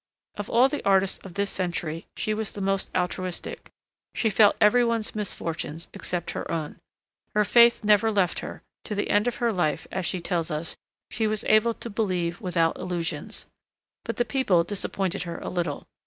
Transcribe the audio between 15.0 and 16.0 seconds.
her a little.